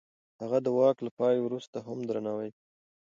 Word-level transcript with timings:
هغه 0.41 0.57
د 0.65 0.67
واک 0.77 0.97
له 1.05 1.11
پای 1.19 1.35
وروسته 1.41 1.77
هم 1.87 1.99
درناوی 2.09 2.49
کېده. 2.55 2.65